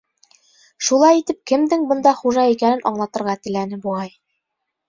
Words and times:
Шулай 0.85 1.19
итеп 1.19 1.39
кемдең 1.51 1.85
бында 1.91 2.13
хужа 2.23 2.47
икәнен 2.57 2.83
аңлатырға 2.93 3.37
теләне, 3.45 3.81
буғай. 3.85 4.15